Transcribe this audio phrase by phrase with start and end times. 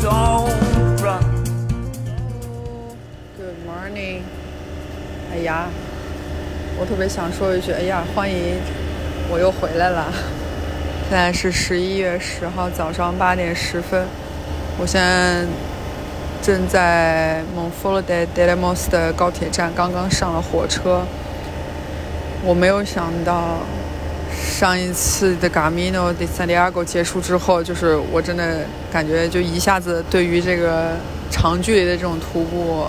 [0.00, 0.08] Good
[3.66, 4.22] morning。
[5.30, 5.68] 哎呀，
[6.78, 8.58] 我特别想说一句，哎呀，欢迎
[9.30, 10.06] 我又回来了。
[11.10, 14.06] 现在是十一月十号早上八点十分，
[14.78, 15.44] 我现在
[16.40, 21.02] 正在蒙福洛德德雷莫斯的高铁站，刚刚上了火车。
[22.42, 23.58] 我没有想到。
[24.60, 28.58] 上一次的 Camino de Santiago 结束之后，就是我真的
[28.92, 30.90] 感觉就一下子对于这个
[31.30, 32.84] 长距离的这种徒步，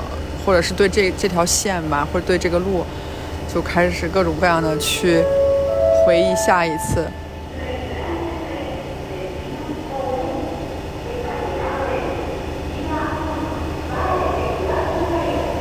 [0.45, 2.83] 或者是对这这条线吧，或者对这个路，
[3.53, 5.23] 就开始各种各样的去
[6.05, 7.07] 回忆下一次。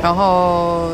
[0.03, 0.89] 然后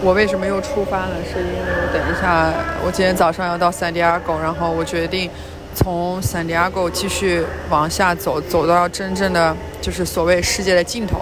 [0.00, 1.14] 我为什么又出发呢？
[1.32, 2.52] 是因为我等一下，
[2.84, 5.28] 我今天早上要到圣地亚哥，然后我决定
[5.74, 11.20] 从圣地亚哥继续往下走，走到真正的就是所谓世界的尽头，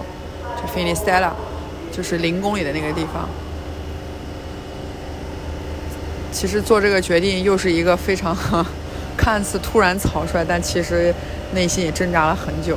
[0.57, 1.31] 就 Finistella，
[1.91, 3.29] 就是零公里的那个地方。
[6.31, 8.37] 其实做这个决定又是一个非常
[9.17, 11.15] 看似突然草率，但其实
[11.55, 12.77] 内心也挣扎了很久。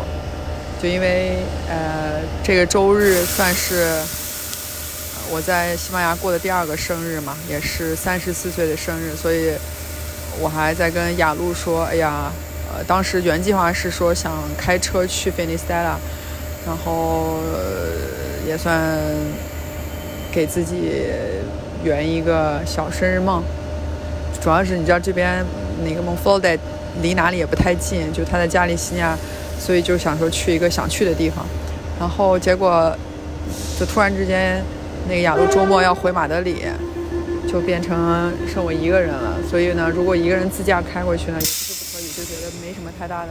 [0.82, 3.98] 就因为呃，这个周日算是
[5.32, 9.52] 我在西班牙过的第二个生日嘛，也是三十四岁的生日，所以
[10.40, 12.32] 我还在跟雅露说，哎呀，
[12.74, 15.98] 呃，当时原计划是说想开车去菲尼斯泰拉，
[16.66, 17.40] 然后、
[18.48, 18.98] 也算
[20.32, 20.92] 给自己
[21.84, 23.44] 圆一个小生日梦。
[24.42, 25.46] 主要是你知道这边
[25.84, 26.58] 那个蒙佛罗代
[27.02, 29.18] 离哪里也不太近，就他在加利西亚。
[29.60, 31.46] 所以就想说去一个想去的地方，
[32.00, 32.96] 然后结果
[33.78, 34.64] 就突然之间，
[35.10, 36.64] 那个雅露周末要回马德里，
[37.52, 39.42] 就变成剩我一个人了。
[39.50, 43.30] 所以呢，如果一个人自驾开过去呢，也不是不可以，就觉得没什么太大的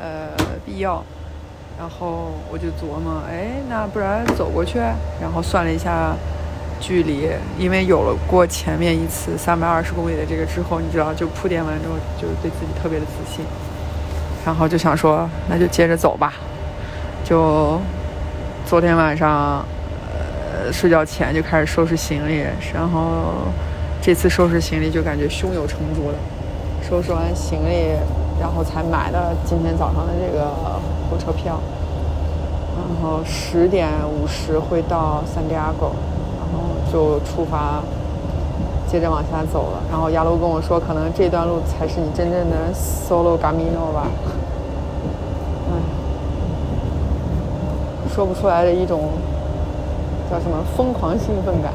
[0.00, 0.28] 呃
[0.66, 1.02] 必要。
[1.78, 4.78] 然后我就琢磨，哎，那不然走过去？
[5.20, 6.14] 然后算了一下
[6.80, 7.28] 距离，
[7.58, 13.44] 因为有了过前面一次三百二十公里的这个之后，你知道，就铺垫完之后，就对自己特别的自信。
[14.44, 16.34] 然后就想说，那就接着走吧。
[17.24, 17.80] 就
[18.66, 19.64] 昨天晚上，
[20.54, 23.24] 呃，睡觉前就开始收拾行李，然后
[24.00, 26.14] 这次收拾行李就感觉胸有成竹了。
[26.80, 27.88] 收拾完行李，
[28.38, 30.46] 然后才买的今天早上的这个
[31.10, 31.58] 火车票。
[32.76, 35.86] 然后十点五十会到三迪亚哥，
[36.38, 37.82] 然后就出发，
[38.86, 39.82] 接着往下走了。
[39.90, 44.06] 然后亚楼跟我说，可能这段路才是你真正的 solo camino 吧。
[48.14, 49.10] 说不出来的一种
[50.34, 51.72] 叫什么疯狂兴奋感。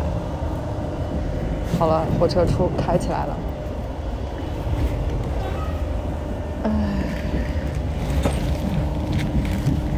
[1.79, 3.37] 好了，火车出开起来了。
[6.63, 6.69] 唉，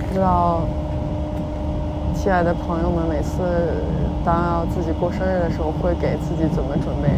[0.08, 0.62] 不知道
[2.14, 3.42] 亲爱的朋友们，每次
[4.24, 7.10] 当要自己过生日的时候，会给自己怎么准备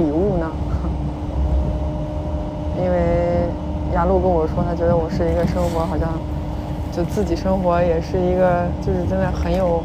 [0.00, 0.48] 礼物呢？
[2.78, 3.48] 因为
[3.94, 6.08] 雅露跟我说，她觉得我是一个生活好像。
[6.94, 9.82] 就自己生活也是一个，就是真的很有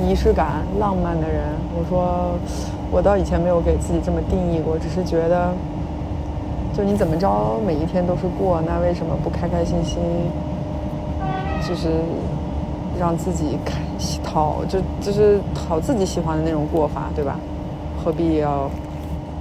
[0.00, 1.48] 仪式感、浪漫的人。
[1.74, 2.38] 我说，
[2.92, 5.52] 我到以前没有给自己这么定义过，只是觉得，
[6.76, 9.98] 就你怎么着，每一天都是过，那为什么不开开心心？
[11.68, 11.90] 就是
[12.98, 13.80] 让自己开
[14.22, 17.36] 讨，就就是讨自己喜欢的那种过法，对吧？
[18.02, 18.70] 何必要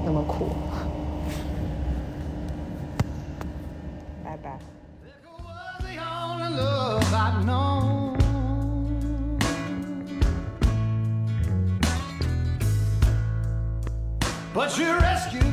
[0.03, 0.45] 那么苦？
[4.25, 4.57] 拜拜。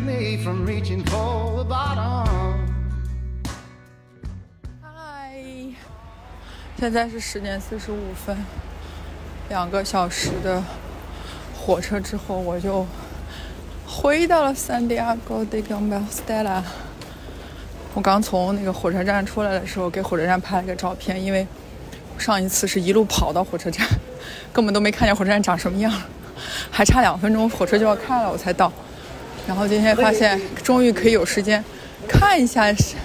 [0.04, 2.28] Me from reaching for the bottom.
[4.82, 5.40] 嗨，
[6.78, 8.36] 现在是十点四十五分，
[9.48, 10.62] 两个小时的
[11.58, 12.86] 火车之后，我就
[13.86, 16.62] 回到了圣地亚哥的 Compostela。
[17.94, 21.46] 我刚从那个火车站出来的时候，给火车站拍了个照片，因为
[22.18, 23.86] 上一次是一路跑到火车站，
[24.52, 25.90] 根本都没看见火车站长什么样，
[26.70, 28.70] 还差两分钟火车就要开了，我才到。
[29.46, 31.62] 然后今天发现终于可以有时间
[32.08, 32.96] 看一下圣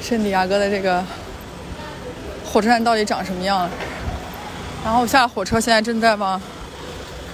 [0.00, 1.04] 圣地亚哥的这个
[2.44, 3.68] 火车站到底长什么样。
[4.84, 6.40] 然后我下了火车，现在正在往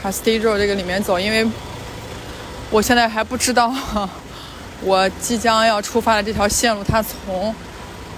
[0.02, 1.46] Castillo 这个里面走，因为
[2.70, 3.74] 我现在还不知道
[4.82, 7.54] 我即将要出发的这条线路它从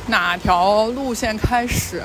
[0.07, 2.03] 哪条路线开始。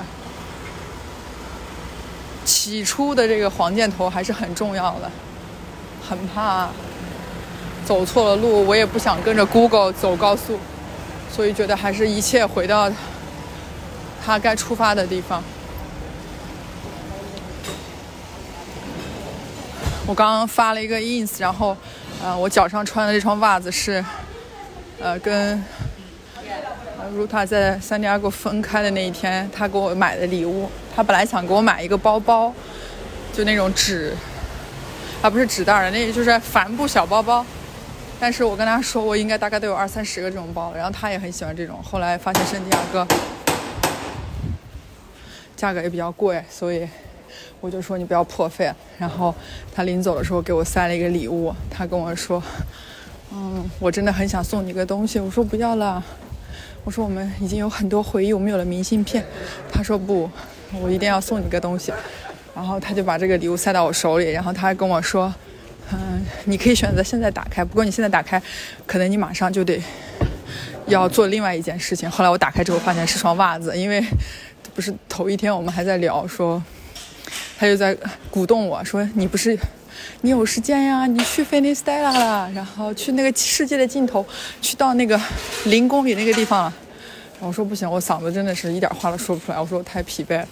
[2.45, 5.11] 起初的这个黄箭头还是很重要的，
[6.07, 6.69] 很怕
[7.87, 10.59] 走错了路，我也不想跟着 Google 走高速，
[11.33, 12.91] 所以觉得还是一切回到
[14.25, 15.41] 他该出发的地方。
[20.05, 21.77] 我刚刚发了一个 ins，然后，
[22.21, 24.03] 呃，我脚上穿的这双袜子是，
[24.99, 25.63] 呃，跟
[27.17, 30.69] Ruta 在三迪亚哥分开的那一天，他给我买的礼物。
[30.93, 32.53] 他本来想给我买一个包包，
[33.33, 34.13] 就那种纸，
[35.21, 37.45] 啊，不是纸袋儿，那就是帆布小包包。
[38.19, 41.81] 但是我跟他说，我应该大概都有二三十个这种包，然后他也很喜欢这种。
[41.83, 43.07] 后来发现圣地亚哥
[45.55, 46.87] 价格也比较贵，所以
[47.59, 48.73] 我就说你不要破费。
[48.97, 49.33] 然后
[49.73, 52.41] 他临走的时候给我塞了一个礼物，他跟我说
[53.31, 56.03] ：“嗯，我真的很想送你个东西。”我说：“不要了。”
[56.83, 59.23] 我说：“我们已经有很多回忆，我们有了明信片。”
[59.71, 60.29] 他说：“不。”
[60.81, 61.93] 我一定要送你个东西，
[62.53, 65.33] 然后他就把这个礼物塞到我手里，然后他还跟我说
[65.91, 68.41] ：“嗯，你可以选择现在打开，不过你现在打开，
[68.85, 69.81] 可能你马上就得
[70.87, 74.03] 要做另外一件事情。”后来我打开之后发现是双袜子，因为
[74.75, 76.61] 不是头一天我们还在聊说，
[77.57, 77.95] 他就在
[78.29, 79.57] 鼓动我说：“你不是
[80.21, 81.05] 你有时间呀？
[81.05, 84.25] 你去菲尼斯戴拉了，然后去那个世界的尽头，
[84.61, 85.19] 去到那个
[85.65, 86.73] 零公里那个地方了。”
[87.39, 89.59] 我说不行，我嗓子真的是一点话都说不出来。
[89.59, 90.47] 我说我太疲惫了，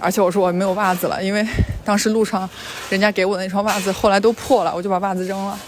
[0.00, 1.46] 而且我说我没有袜子了，因为
[1.84, 2.48] 当时路上
[2.90, 5.58] 人家给我的那双袜子后来都破了，我就把袜子扔了。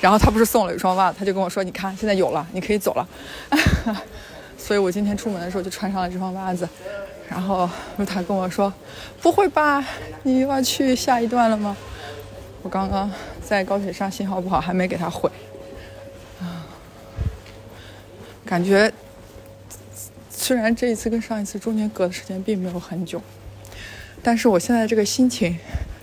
[0.00, 3.08] 然后他不是送了一双袜子，他就跟我说：“你看，现在有了，你可以走了。
[4.56, 6.68] ”所以我今天出门的时候就穿上了这双袜子。
[7.28, 7.68] 然后
[8.06, 8.72] 他跟我说
[9.20, 9.84] ：“不会吧，
[10.22, 11.76] 你又要去下一段了吗？”
[12.62, 13.10] 我刚刚
[13.44, 15.28] 在高铁上信号不好，还没给他回。
[16.40, 16.62] 啊，
[18.44, 18.92] 感觉。
[20.48, 23.20] 虽然这一次跟上一次中间隔的时间并没有很久，
[24.22, 25.54] 但是我现在这个心情，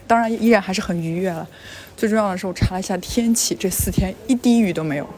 [0.06, 1.50] 当然依然还是很愉悦了。
[1.98, 5.10] 最重要的是，我查了一下天气，这四天一滴雨都没有，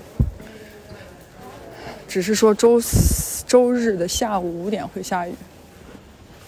[2.08, 5.34] 只是说周四周日的下午五点会下雨，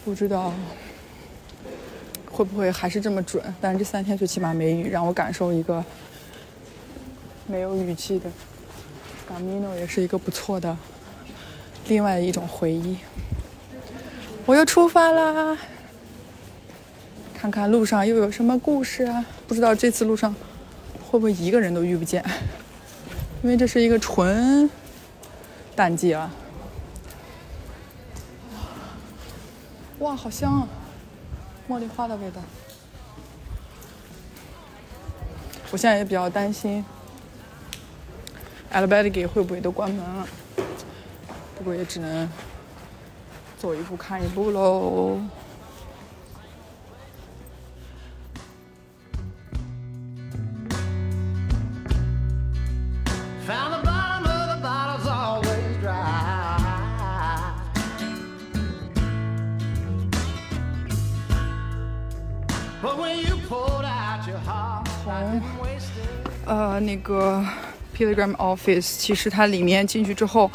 [0.05, 0.53] 不知道
[2.31, 3.43] 会不会还是这么准。
[3.59, 5.83] 但是这三天最起码没雨，让我感受一个
[7.45, 8.31] 没有雨季的
[9.29, 10.77] Camino 也是一个不错的。
[11.89, 12.97] 另外一种回忆，
[14.45, 15.57] 我又出发啦！
[17.33, 19.25] 看看路上又有什么故事啊？
[19.47, 20.33] 不知道这次路上
[21.09, 22.23] 会不会一个人都遇不见，
[23.41, 24.69] 因为这是一个纯
[25.75, 26.31] 淡季啊！
[29.97, 30.67] 哇，好香啊，
[31.67, 32.39] 茉莉花的味道。
[35.71, 36.85] 我现在也比较担心
[38.71, 40.27] a l b e r g 会不会都关门了。
[41.59, 42.27] 不过也只能
[43.57, 45.19] 走一步看一步喽。
[65.03, 65.41] 从
[66.45, 67.45] 呃那个
[67.93, 70.49] Pilgrim Office，其实它里面进去之后。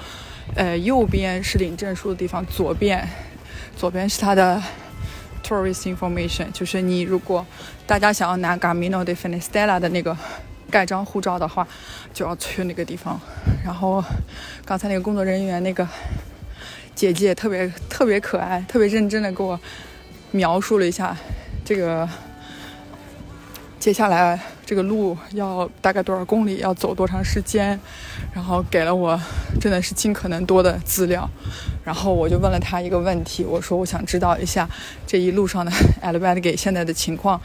[0.55, 3.07] 呃，右边是领证书的地方，左边，
[3.77, 4.63] 左边是它的
[5.43, 7.45] tourist information，就是你如果
[7.87, 10.17] 大家想要拿 Camino de Finistera 的那个
[10.71, 11.67] 盖章护照的话，
[12.13, 13.21] 就要去那个地方。
[13.65, 14.05] 然后
[14.65, 15.87] 刚才那个工作人员那个
[16.95, 19.59] 姐姐特别特别可爱，特别认真的给我
[20.31, 21.17] 描述了一下
[21.65, 22.09] 这个
[23.85, 24.41] 接下来。
[24.65, 26.57] 这个路要大概多少公里？
[26.57, 27.79] 要走多长时间？
[28.33, 29.21] 然后给了我
[29.61, 31.29] 真的是尽可能多的资料。
[31.85, 34.67] 然后我就问了他一个问题，我说我想知道一下
[35.07, 37.39] 这一路上的 a l b e r g 现在的情况，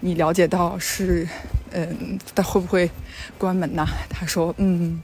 [0.00, 1.24] 你了解到是
[1.70, 2.90] 嗯，他会不会
[3.38, 3.86] 关门呢？
[4.10, 5.00] 他说嗯，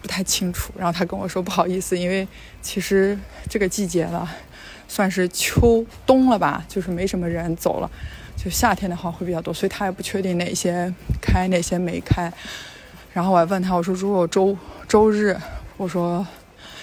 [0.00, 0.72] 不太清楚。
[0.78, 2.26] 然后他跟我说不好意思，因为
[2.62, 3.18] 其实
[3.50, 4.26] 这个季节了，
[4.88, 7.90] 算是秋冬了吧，就是没什么人走了。
[8.42, 12.32] 就夏天的话会比较多，所以他也不确定哪些开，哪些没开。
[13.12, 14.56] 然后我还问他，我说如果周
[14.88, 15.36] 周日，
[15.76, 16.26] 我说，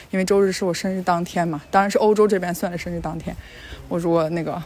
[0.10, 3.36] 因为周日是我生日当天嘛，当然是欧洲这边算的生日当天。
[3.90, 4.62] 我如果那个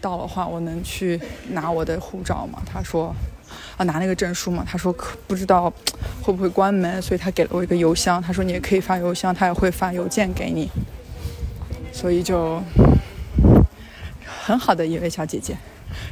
[0.00, 2.62] 到的话，我能去拿我的护照吗？
[2.64, 3.14] 他说，
[3.76, 4.64] 啊，拿那个证书嘛？
[4.66, 5.70] 他说可不知道
[6.22, 10.70] 会不会关门，所以他给了我一个邮箱，他说你也可以发邮箱，他也会发邮件给你，
[11.92, 12.62] 所以就
[14.44, 15.56] 很好的一位小姐姐，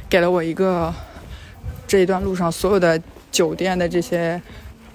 [0.09, 0.93] 给了我一个
[1.87, 4.41] 这一段路上所有的酒店的这些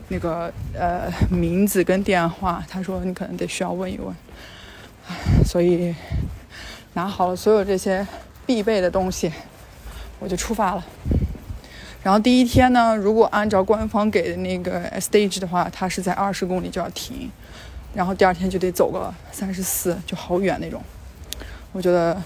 [0.09, 4.15] 那个呃名字跟电话，他说你可能得需要问一问，
[5.45, 5.95] 所以
[6.95, 8.07] 拿好了所有这些
[8.47, 9.33] 必备的东西，
[10.19, 10.85] 我就出发了。
[12.03, 17.31] 然后第一天呢，如果按照官方给的那个 stage 的话，它是在二十公里就要停，
[17.93, 20.81] 然后第二天就得走个三十四，就好远那种。
[21.73, 22.17] 我觉得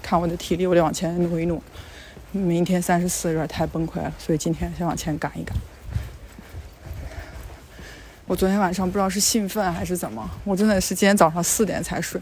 [0.00, 1.62] 看我的体力，我得往前努一努。
[2.32, 5.56] 明天三十四有点太崩溃了，所以今天先往前赶一赶。
[8.26, 12.20] 我昨天晚上不知道是兴奋还是怎么，我真的是今天早上四点才睡，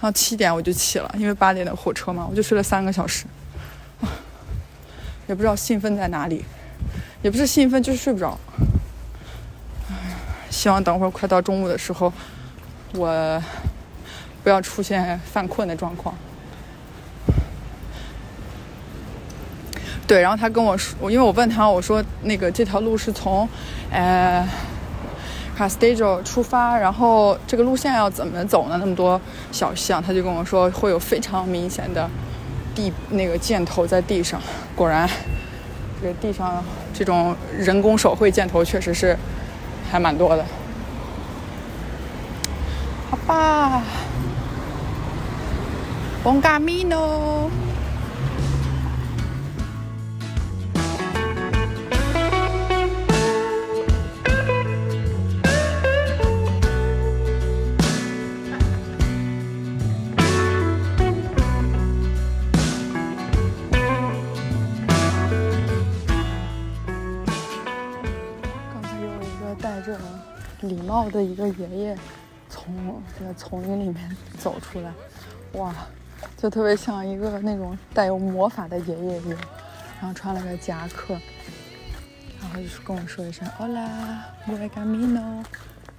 [0.00, 3.26] 然后七点我就起了，因为八点的火车嘛，我就睡了三个小时。
[5.26, 6.44] 也不知道兴奋在哪里，
[7.22, 8.38] 也不是兴奋，就是睡不着。
[10.50, 12.12] 希望等会儿快到中午的时候，
[12.92, 13.42] 我
[14.42, 16.14] 不要出现犯困的状况。
[20.06, 23.48] 对，然后他跟我说，因为我问他，我说那个这条路是从，
[23.90, 24.46] 呃
[25.56, 28.76] c a s t e g o 出发，然后这个路线要怎么走呢？
[28.78, 29.18] 那么多
[29.50, 32.10] 小巷，他就跟我说会有非常明显的
[32.74, 34.38] 地那个箭头在地上。
[34.76, 35.08] 果然，
[36.02, 39.16] 这个地上这种人工手绘箭头确实是
[39.90, 40.44] 还蛮多的。
[43.10, 43.82] 好吧
[46.22, 47.48] ，Bon camino。
[70.94, 71.98] 礼帽的一个爷爷
[72.48, 74.92] 从这个丛林里面走出来，
[75.54, 75.74] 哇，
[76.36, 79.38] 就特别像一个那种带有魔法的爷爷一样，
[80.00, 81.14] 然后穿了个夹克，
[82.40, 83.88] 然后就是跟我说一声 “Hola,
[84.46, 85.44] buen camino”，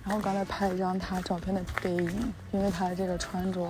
[0.06, 3.70] 然后刚才拍一张他照片的背影，因为他的这个穿着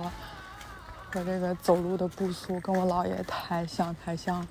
[1.10, 4.46] 和这个走路的步速跟我姥爷太像太像。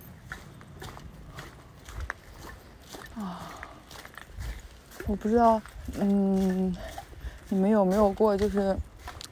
[5.08, 5.62] 我不知道，
[6.00, 6.76] 嗯，
[7.50, 8.76] 你们有没有过就是，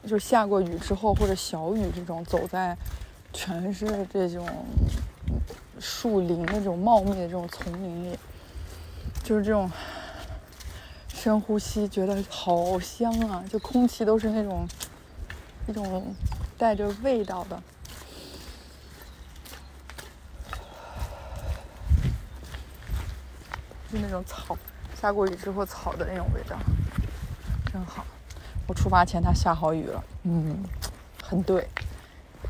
[0.06, 2.76] 就下过雨之后或者小雨这种，走在
[3.32, 4.46] 全是这种
[5.80, 8.18] 树林那种茂密的这种丛林里，
[9.24, 9.68] 就是这种
[11.08, 13.44] 深呼吸，觉得好香啊！
[13.50, 14.68] 就空气都是那种
[15.66, 16.14] 一种
[16.56, 17.60] 带着味道的。
[23.90, 24.56] 就那种草，
[25.04, 26.56] 下过雨之后草的那种味道，
[27.70, 28.06] 真好。
[28.66, 30.64] 我出发前它下好雨了，嗯，
[31.22, 31.68] 很对。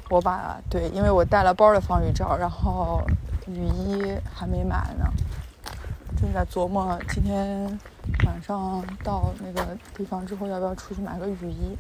[0.09, 3.03] 我把对，因为我带了包的防雨罩，然后
[3.49, 5.05] 雨衣还没买呢，
[6.17, 7.77] 正在琢磨今天
[8.25, 11.77] 晚上到那个地方之后要不要出去买个雨衣。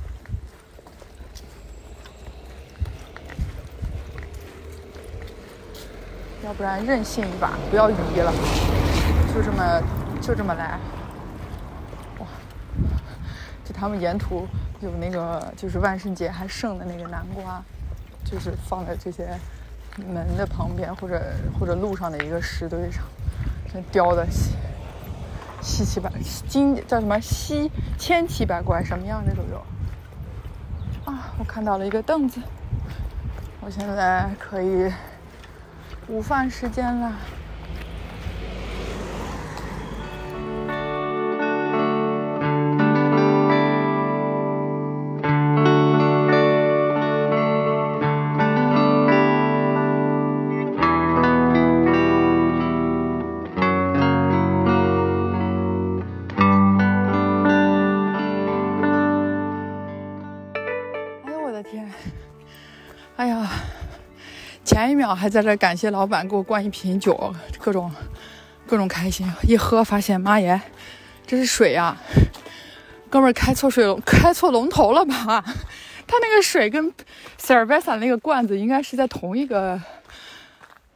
[6.43, 8.33] 要不然任性一把，不要雨衣了。
[9.33, 9.81] 就这么
[10.27, 10.79] 就这么来。
[12.19, 12.27] 哇！
[13.63, 14.47] 就他们沿途
[14.81, 17.63] 有那个就是万圣节还剩的那个南瓜，
[18.25, 19.29] 就是放在这些
[19.99, 21.23] 门的旁边或者
[21.61, 23.05] 或者路上的一个石堆上，
[23.71, 24.55] 这雕的稀
[25.61, 26.11] 稀奇百
[26.49, 29.63] 金叫什么稀千奇百怪，什么样的都有。
[31.05, 31.35] 啊！
[31.39, 32.41] 我看到了一个凳子，
[33.61, 34.91] 我现在可以
[36.09, 37.13] 午饭时间了。
[65.15, 67.91] 还在这感谢老板给我灌一瓶酒，各种
[68.67, 70.61] 各种开心，一喝发现妈耶，
[71.27, 71.97] 这是水呀、
[73.09, 75.45] 哥们儿开错水龙，开错龙头了吧？
[76.07, 76.93] 他那个水跟
[77.41, 79.81] Cerveza 那个罐子应该是在同一个，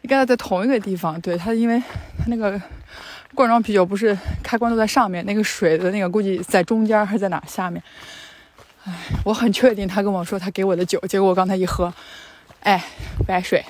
[0.03, 1.19] 应该在同一个地方。
[1.21, 1.83] 对他，因为
[2.19, 2.61] 他那个
[3.35, 7.83] 罐装啤酒不是开关都在上面，那个水的那个估计在中间还是在哪下面。
[9.25, 11.93] 我很确定他跟我说他给我的酒，结果我刚才一喝，
[12.61, 12.83] 哎，
[13.27, 13.65] 白水。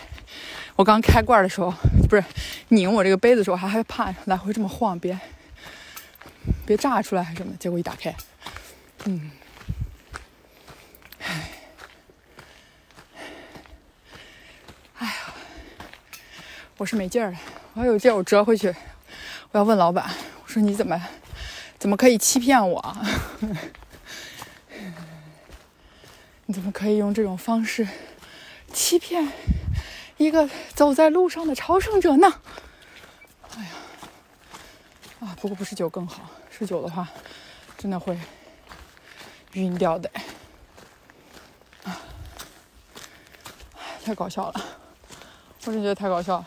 [0.78, 1.74] 我刚开罐的时候，
[2.08, 2.24] 不是
[2.68, 5.18] 拧我这个杯子的时候，还害怕来回这么晃，别
[6.64, 8.14] 别炸出来还是什么，结果一打开，
[9.06, 9.32] 嗯，
[11.18, 11.50] 唉，
[14.98, 15.12] 哎呀，
[16.76, 17.38] 我是没劲儿了，
[17.74, 18.72] 我要有劲儿我折回去，
[19.50, 20.08] 我要问老板，
[20.44, 21.08] 我说你怎么
[21.76, 22.96] 怎么可以欺骗我？
[26.46, 27.88] 你怎么可以用这种方式
[28.72, 29.26] 欺骗
[30.18, 32.40] 一个走在路上的朝圣者呢？
[33.56, 33.70] 哎呀，
[35.20, 37.08] 啊，不过不是酒更好，是酒的话，
[37.78, 38.18] 真的会
[39.52, 40.10] 晕掉的。
[41.84, 42.00] 啊，
[44.04, 44.60] 太搞笑了，
[45.64, 46.46] 我真觉得太搞笑了。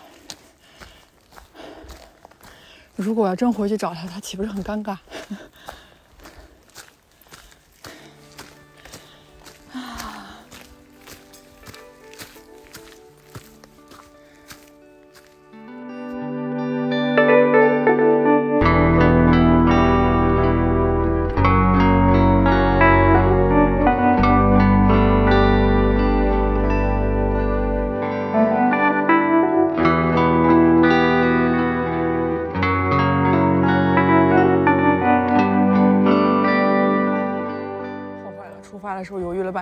[2.97, 4.97] 如果我要真回去找他，他岂不是很尴尬？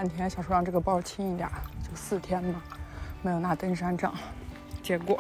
[0.10, 1.48] 今天，想说让这个包轻一点，
[1.88, 2.62] 就四天嘛，
[3.22, 4.14] 没有拿登山杖。
[4.82, 5.18] 结果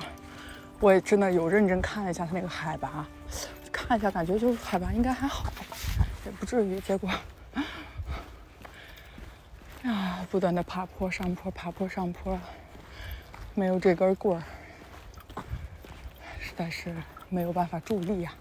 [0.80, 3.06] 我也真的有认真看了一下它那个海拔，
[3.72, 5.46] 看一下感觉就是海拔应该还好，
[6.26, 6.80] 也不至于。
[6.80, 7.08] 结果
[9.84, 12.38] 啊，不断的爬坡上坡，爬坡上坡，
[13.54, 14.44] 没有这根棍儿，
[16.40, 16.94] 实在是
[17.30, 18.34] 没有办法助力呀、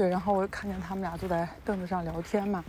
[0.00, 2.64] 对，然后我看见他们俩坐在凳子上聊天嘛，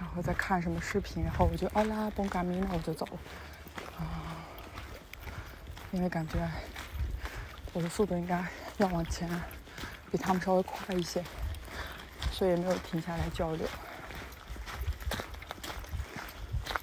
[0.00, 3.06] 然后在看什么视频，然后我就啊啦蹦嘎咪，那我就走，
[3.98, 4.40] 啊，
[5.92, 6.38] 因为感觉
[7.74, 8.42] 我的速度应该
[8.78, 9.28] 要往前，
[10.10, 11.22] 比他们稍微快一些，
[12.32, 13.68] 所以也没有停下来交流。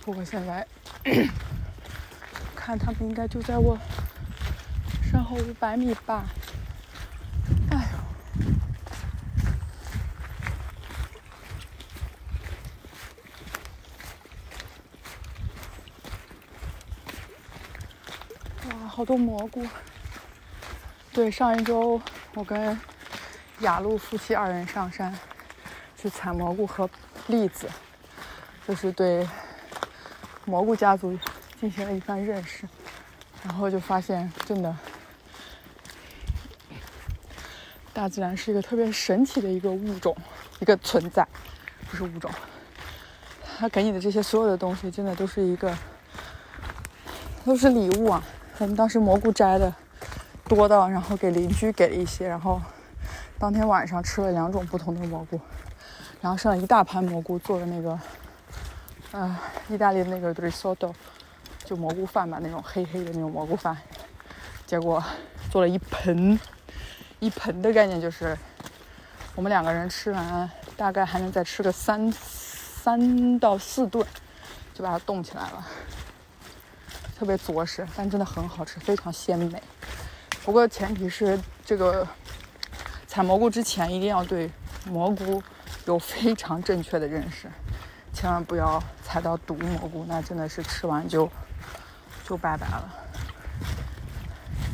[0.01, 0.67] 不过现在
[2.55, 3.75] 看他们应该就在我
[5.01, 6.25] 身后五百米吧，
[18.95, 19.65] 好多蘑菇！
[21.11, 21.99] 对，上一周
[22.35, 22.79] 我跟
[23.61, 25.11] 雅露夫妻二人上山
[25.97, 26.87] 去采蘑菇和
[27.25, 27.67] 栗子，
[28.67, 29.27] 就是对
[30.45, 31.17] 蘑菇家族
[31.59, 32.69] 进行了一番认识，
[33.43, 34.77] 然后就发现真的，
[37.93, 40.15] 大自然是一个特别神奇的一个物种，
[40.59, 41.27] 一个存在，
[41.89, 42.29] 不是物种。
[43.57, 45.75] 它给你的这些所有的东西，真的都是一个，
[47.43, 48.23] 都是礼物啊！
[48.63, 49.75] 我们当时蘑菇摘的
[50.45, 52.61] 多到，然后给邻居给了一些，然后
[53.37, 55.37] 当天晚上吃了两种不同的蘑菇，
[56.21, 57.99] 然后剩了一大盘蘑菇做的那个，
[59.11, 60.93] 呃，意大利的那个 risotto，
[61.65, 63.77] 就蘑菇饭吧，那种黑黑的那种蘑菇饭，
[64.65, 65.03] 结果
[65.51, 66.39] 做了一盆，
[67.19, 68.37] 一盆的概念就是
[69.35, 74.07] 我们两个人吃完，大概还能再吃个三三到四顿，
[74.73, 75.67] 就把它冻起来了。
[77.23, 79.63] 特别着实，但真的很好吃，非常鲜美。
[80.43, 82.05] 不过前提是这个
[83.07, 84.51] 采蘑菇之前一定要对
[84.85, 85.41] 蘑菇
[85.85, 87.49] 有非常正确的认识，
[88.11, 91.31] 千万不要采到毒蘑菇，那真的是吃完就
[92.25, 92.89] 就拜拜了。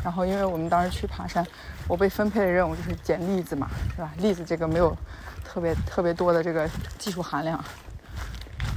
[0.04, 1.46] 然后因为我们当时去爬山，
[1.88, 4.12] 我被分配的任务就是捡栗子嘛，是吧？
[4.18, 4.98] 栗子这个没有
[5.46, 7.64] 特别特别多的这个技术含量，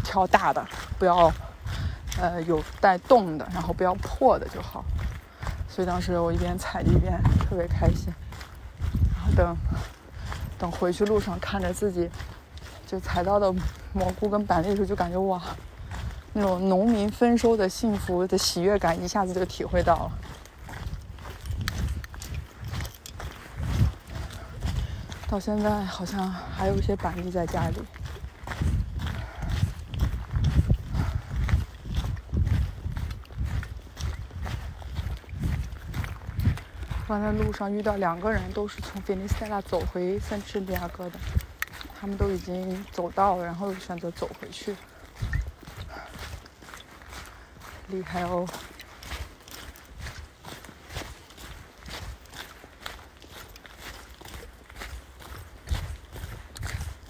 [0.05, 0.63] 挑大的，
[0.99, 1.33] 不要。
[2.23, 4.85] 呃，有带动的，然后不要破的就好。
[5.69, 8.15] 所以当时我一边采一边特别开心。
[9.13, 9.57] 然后等
[10.57, 12.09] 等回去路上看着自己
[12.87, 13.53] 就采到的
[13.93, 15.43] 蘑菇跟板栗的时候，就感觉哇，
[16.33, 20.13] 那种农民丰收的幸福的喜悦感一下子就体会到了。
[25.29, 27.83] 到现在好像还有一些板栗在家里。
[37.13, 41.19] 刚才路上遇到两个人，都是从菲尼斯泰拉走回圣地亚哥的，
[42.01, 44.75] 他们都已经走到了，然后选择走回去，
[47.89, 48.49] 厉害哦！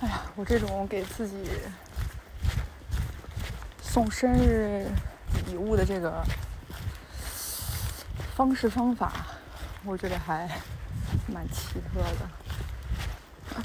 [0.01, 1.37] 哎呀，我这种给自己
[3.81, 4.85] 送生日
[5.47, 6.25] 礼物的这个
[8.35, 9.13] 方式方法。
[9.85, 10.49] 我觉得还
[11.27, 12.29] 蛮奇特的。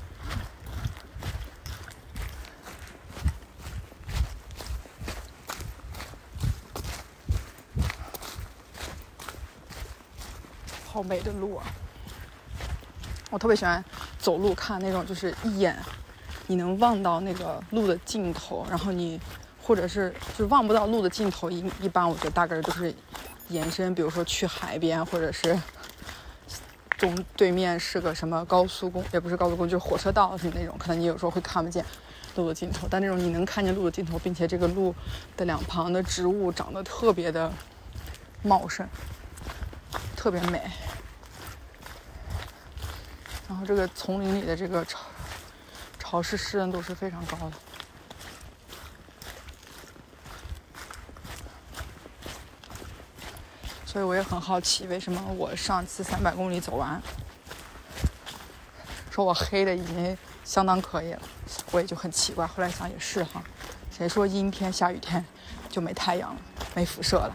[10.86, 11.64] 好美的路啊！
[13.30, 13.84] 我特别喜欢
[14.18, 15.78] 走路看那种，就是一眼
[16.48, 19.22] 你能望到那个路的尽头，然后你
[19.62, 22.92] 或者是就是望不到路的尽头，一一般我觉得大概都是
[23.50, 25.56] 延伸，比如说去海边，或者是
[26.98, 31.86] 中对面是个什么高速公，也不是高速公，就是火车道是那种，可能你有时候会看不见
[32.36, 34.96] 路的尽头，但那种你能看见路的尽头，并且这个路
[35.36, 37.52] 的两旁的植物长得特别的
[38.42, 38.88] 茂盛，
[40.16, 40.60] 特别美。
[43.48, 45.00] 然后这个丛林里的这个潮
[46.00, 47.52] 潮湿湿润度是非常高的。
[53.88, 57.02] 所以我也很好奇，为什么我上次三百公里走完，
[59.10, 61.22] 说我黑的已经相当可以了，
[61.72, 62.46] 我也就很奇怪。
[62.46, 63.42] 后来想也是哈，
[63.90, 65.26] 谁说阴天下雨天
[65.70, 66.42] 就没太阳了，
[66.76, 67.34] 没辐射了？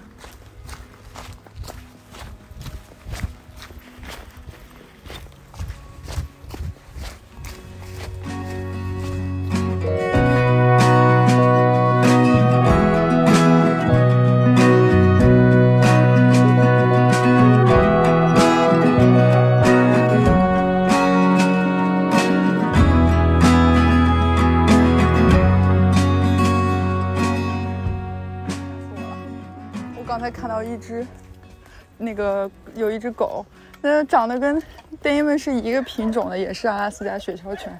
[33.02, 33.44] 只狗，
[33.80, 34.62] 那长得跟
[35.02, 37.78] Damon 是一个品种的，也是阿拉斯加雪橇犬，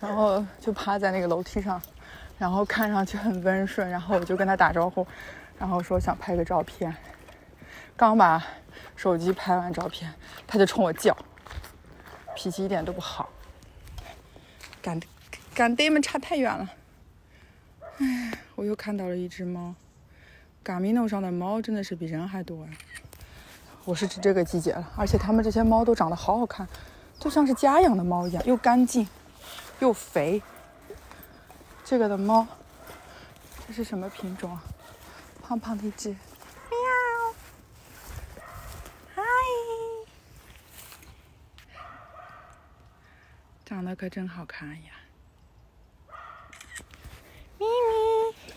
[0.00, 1.80] 然后就趴在那个楼梯上，
[2.36, 5.06] 然后看上去很温顺，然后我就跟它打招呼，
[5.56, 6.92] 然后说想拍个照片，
[7.96, 8.44] 刚把
[8.96, 10.12] 手机拍完照片，
[10.44, 11.16] 它就冲我叫，
[12.34, 13.30] 脾气一点都不好，
[14.82, 15.00] 赶
[15.54, 16.68] 赶 Damon 差太远了，
[17.98, 19.76] 唉，我又看到了一只猫。
[20.64, 22.72] 嘎米诺上的猫真的是比人还多呀！
[23.86, 26.66] 我是指这个季节了，而且它们这些猫都长得好好看，
[27.18, 29.06] 就像是家养的猫一样，又干净
[29.78, 30.42] 又肥。
[31.84, 32.46] 这个的猫，
[33.66, 34.62] 这是什么品种啊？
[35.42, 36.16] 胖胖的一只，喵，
[39.14, 39.22] 嗨，
[43.66, 44.92] 长得可真好看呀！
[47.58, 48.53] 咪咪。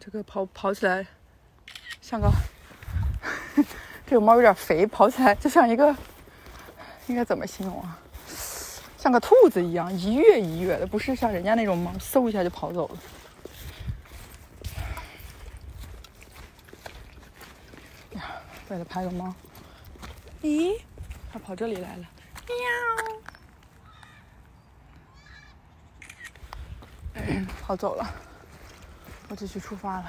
[0.00, 1.06] 这个跑跑起来
[2.00, 2.30] 像个，
[4.06, 5.94] 这个猫有点肥，跑起来就像一个，
[7.08, 7.98] 应该怎么形容啊？
[8.96, 12.98] 像个兔子一样，一跃一跃的，不是像人家那种猫，嗖一下就跑走了。
[18.12, 18.22] 呀，
[18.68, 19.34] 为了拍个猫，
[20.42, 20.80] 咦，
[21.32, 22.06] 它跑这里来了，
[27.14, 28.27] 喵， 跑走了。
[29.28, 30.04] 我继续出发了。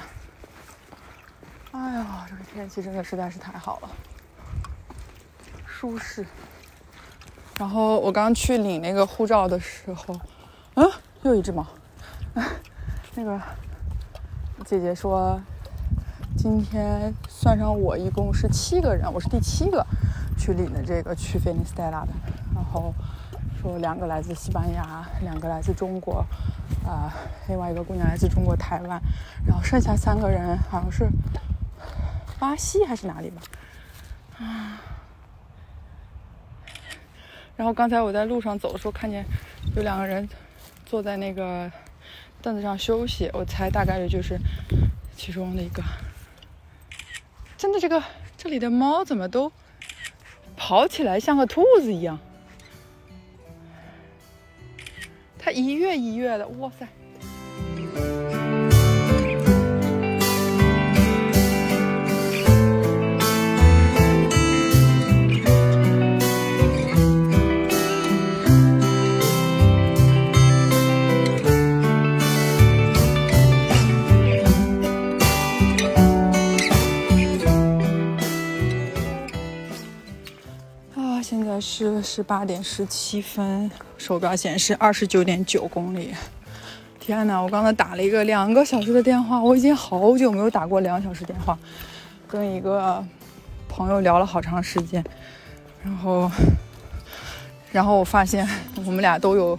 [1.72, 3.90] 哎呀，这个天气真的实在是太好了，
[5.66, 6.26] 舒适。
[7.58, 10.16] 然后我刚去领那个护照的时候，
[10.76, 10.90] 嗯，
[11.24, 11.68] 又一只猫。
[13.14, 13.40] 那个
[14.66, 15.40] 姐姐说，
[16.38, 19.86] 今天算上我一共是七个人，我是第七个
[20.38, 22.10] 去领的这个去菲尼斯戴拉的。
[22.56, 22.94] 然后
[23.62, 26.26] 说两个来自西班牙，两个来自中国。
[26.86, 27.14] 啊，
[27.48, 29.02] 另外一个姑娘来自中国台湾，
[29.46, 31.08] 然后剩下三个人好像是
[32.40, 33.42] 巴西还是哪里吧，
[34.40, 34.82] 啊。
[37.56, 39.26] 然后刚才我在路上走的时候，看见
[39.76, 40.28] 有两个人
[40.86, 41.70] 坐在那个
[42.42, 44.40] 凳子上休息，我猜大概率就是
[45.16, 45.84] 其中的一个。
[47.58, 48.02] 真的，这个
[48.38, 49.52] 这里的猫怎么都
[50.56, 52.18] 跑起来像个兔子一样？
[55.52, 56.88] 一跃一跃的，哇塞！
[81.80, 86.14] 现在是十八点十七分，手表显示二十九点九公里。
[87.00, 87.40] 天哪！
[87.40, 91.58] 我刚才打了一个两个小时的电话，我已经好久没有打过两个小时电话，
[92.28, 93.02] 跟一个
[93.70, 95.02] 朋友聊了好长时间。
[95.82, 96.30] 然后，
[97.72, 98.46] 然后我发现
[98.86, 99.58] 我们俩都有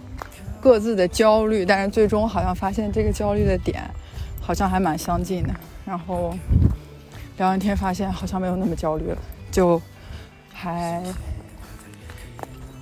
[0.61, 3.81] 各自的焦虑，但是最终好像发现这个焦虑的点
[4.39, 5.55] 好像还蛮相近的。
[5.87, 6.37] 然后
[7.37, 9.17] 聊完天发现好像没有那么焦虑了，
[9.51, 9.81] 就
[10.53, 11.01] 还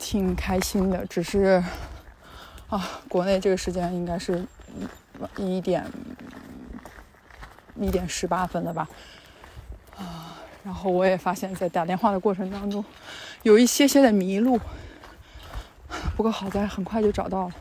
[0.09, 1.05] 挺开心的。
[1.05, 1.63] 只是
[2.67, 4.43] 啊，国内这个时间应该是
[5.37, 5.85] 一点
[7.75, 8.89] 一点十八分了吧？
[9.99, 12.83] 啊，然后我也发现，在打电话的过程当中，
[13.43, 14.59] 有一些些的迷路，
[16.17, 17.53] 不过好在很快就找到了。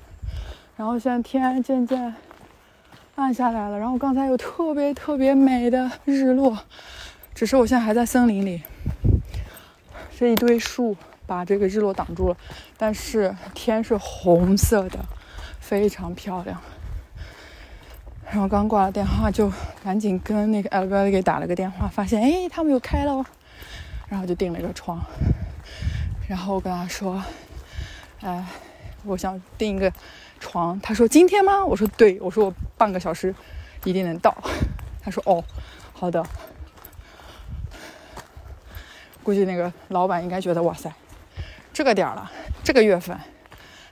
[0.74, 2.14] 然后现在天渐渐
[3.16, 6.58] 暗下来了，然后刚才有特别特别美的日落，
[7.34, 8.62] 只是我现在还在森林里，
[10.18, 10.96] 这一堆树
[11.28, 12.36] 把这个日落挡住了，
[12.78, 14.98] 但是天是红色的，
[15.60, 16.58] 非常漂亮。
[18.30, 19.52] 然后刚挂了电话，就
[19.84, 23.24] 赶紧跟那个 LV 给打了个电话，发现哎他们又开了，
[24.08, 24.98] 然后就订了一个床，
[26.26, 27.22] 然后我跟他说，
[28.20, 28.44] 哎，
[29.04, 29.92] 我想订一个
[30.40, 31.64] 床，他说今天吗？
[31.64, 33.34] 我说对，我说我半个小时
[33.84, 34.34] 一定能到，
[35.02, 35.44] 他说哦，
[35.92, 36.24] 好的，
[39.22, 40.92] 估计那个老板应该觉得哇塞，
[41.72, 42.30] 这个点儿了，
[42.64, 43.18] 这个月份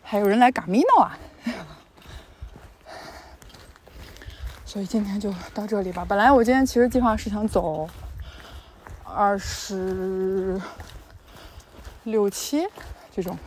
[0.02, 1.18] 还有人来嘎米诺啊。
[4.64, 6.04] 所以今天就到这里吧。
[6.06, 7.88] 本来我今天其实计划是想走
[9.04, 10.60] 二十
[12.04, 12.66] 六七
[13.14, 13.38] 这种，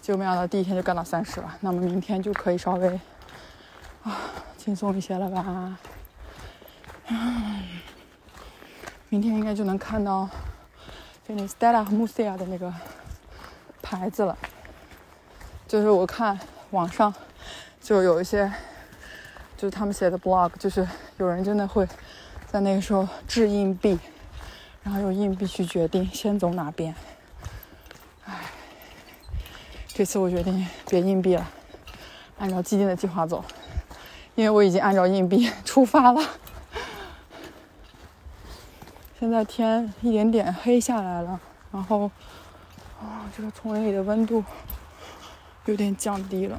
[0.00, 1.56] 结果没想到第一天就干到三十了。
[1.60, 3.00] 那么明天就可以稍微
[4.02, 4.18] 啊
[4.58, 5.78] 轻松一些了吧？
[7.06, 7.62] 嗯，
[9.08, 10.28] 明天应该就能看到
[11.26, 12.70] 就那 Stella 和 Musia 的那个
[13.88, 14.36] 牌子了。
[15.66, 16.38] 就是我看
[16.70, 17.12] 网上
[17.80, 18.52] 就有一些。
[19.56, 21.84] 就是他们写的 blog，就是有人真的会
[22.46, 23.98] 在那个时候掷硬币，
[24.84, 26.94] 然后用硬币去决定先走哪边。
[28.24, 28.36] 唉，
[29.88, 31.44] 这次我决定别硬币了，
[32.38, 33.44] 按照既定的计划走，
[34.36, 36.22] 因为我已经按照硬币 出发了。
[39.18, 41.40] 现在天一点点黑下来了，
[41.72, 42.08] 然后
[43.00, 44.44] 啊，这个丛林里的温度
[45.66, 46.58] 有点降低了。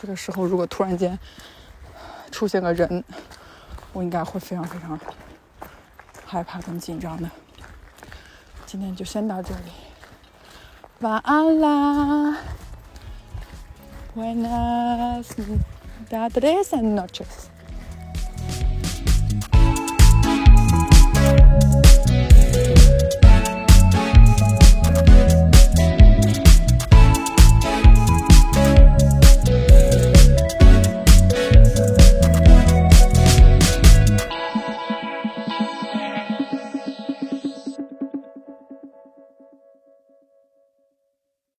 [0.00, 1.18] 这个时候，如果突然间
[2.30, 3.02] 出现个人，
[3.92, 4.98] 我应该会非常非常
[6.26, 7.30] 害怕跟紧张的。
[8.66, 9.70] 今天就先到这里，
[11.00, 12.36] 晚安啦
[14.14, 15.24] ，Buenas
[16.10, 17.53] tardes and noches。